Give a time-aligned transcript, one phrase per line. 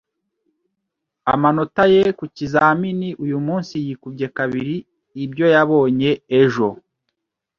[1.33, 4.75] Amanota ye ku kizamini uyumunsi yikubye kabiri
[5.23, 6.67] ibyo yabonye ejo.